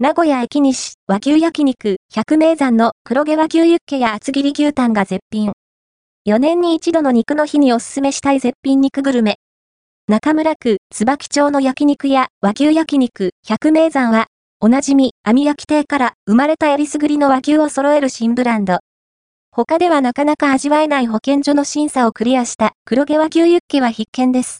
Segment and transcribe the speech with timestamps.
[0.00, 5.50] 名古屋駅西和牛焼肉百名山の黒毛和牛ユッケや厚切り牛タンが絶品。
[6.24, 9.38] 4年に一度の肉の日におすすめしたい絶品肉グルメ。
[10.06, 14.28] 中村区椿町の焼肉や和牛焼肉百名山は、
[14.60, 18.78] おなじみ網焼き亭から生まれたえりすぐりの和牛を揃える新ブランド。
[19.50, 24.56] 他ではなかなか味わえない保健所の審査をクリアした黒毛和牛ユッケは必見です。